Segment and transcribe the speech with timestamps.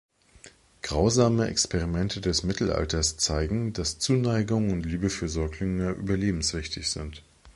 [0.81, 7.21] Grausame Experimente des Mittelalters zeigen, dass Zuneigung und Liebe für Säuglinge überlebenswichtig sind.